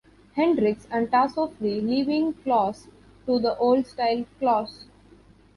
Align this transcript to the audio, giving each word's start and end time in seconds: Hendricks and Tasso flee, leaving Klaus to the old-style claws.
Hendricks 0.35 0.87
and 0.89 1.11
Tasso 1.11 1.45
flee, 1.45 1.79
leaving 1.79 2.33
Klaus 2.33 2.87
to 3.27 3.37
the 3.37 3.55
old-style 3.59 4.25
claws. 4.39 4.85